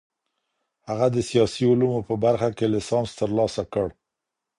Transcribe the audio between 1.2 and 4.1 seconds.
سياسي علومو په برخه کې ليسانس ترلاسه کړ.